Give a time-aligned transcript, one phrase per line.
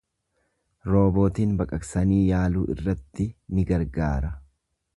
[0.91, 4.33] Roobootiin baqaqsanii yaaluu irratti ni gargaara.